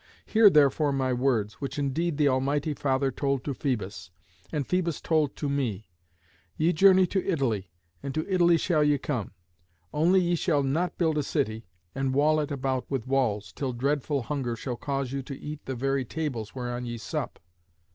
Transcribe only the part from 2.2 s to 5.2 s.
almighty Father told to Phœbus, and Phœbus